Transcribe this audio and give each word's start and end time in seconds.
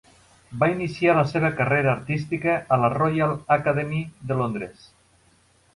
Va 0.61 0.69
iniciar 0.71 1.15
la 1.17 1.25
seva 1.33 1.51
carrera 1.59 1.91
artística 1.93 2.57
a 2.77 2.81
la 2.85 2.91
Royal 2.97 3.37
Academy 3.59 4.03
de 4.33 4.41
Londres. 4.43 4.91